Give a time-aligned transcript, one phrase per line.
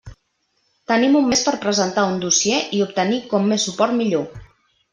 [0.91, 4.29] Tenim un mes per presentar un dossier i obtenir com més suport millor.